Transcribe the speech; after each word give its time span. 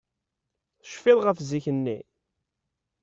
Tecfiḍ 0.83 1.19
ɣef 1.27 1.37
zik-nni? 1.49 1.97